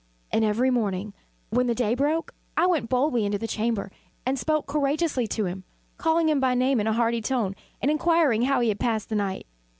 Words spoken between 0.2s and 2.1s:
And every morning, when the day